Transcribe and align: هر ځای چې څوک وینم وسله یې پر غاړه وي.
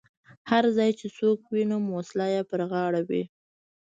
هر 0.49 0.63
ځای 0.77 0.91
چې 0.99 1.07
څوک 1.17 1.39
وینم 1.53 1.83
وسله 1.95 2.25
یې 2.35 2.41
پر 2.49 2.61
غاړه 2.71 3.01
وي. 3.09 3.23